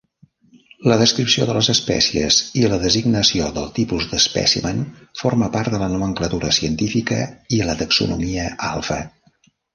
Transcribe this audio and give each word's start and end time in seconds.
La 0.91 0.95
descripció 1.01 1.43
de 1.49 1.55
les 1.57 1.67
espècies 1.73 2.37
i 2.61 2.63
la 2.71 2.79
designació 2.85 3.49
del 3.59 3.67
tipus 3.75 4.07
d'espècimen 4.15 4.81
forma 5.21 5.51
part 5.57 5.75
de 5.77 5.83
la 5.85 5.91
nomenclatura 5.93 6.51
científica 6.61 7.21
i 7.59 7.63
la 7.69 7.79
taxonomia 7.85 8.49
alfa. 8.73 9.01